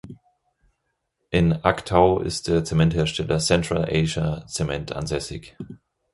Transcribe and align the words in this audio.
In 1.29 1.63
Aqtau 1.63 2.21
ist 2.21 2.47
der 2.47 2.63
Zementhersteller 2.65 3.37
Central 3.37 3.85
Asia 3.87 4.47
Cement 4.47 4.93
ansässig. 4.93 5.55